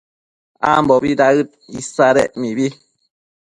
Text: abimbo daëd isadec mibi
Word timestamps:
abimbo 0.69 0.95
daëd 1.19 1.49
isadec 1.79 2.31
mibi 2.41 2.67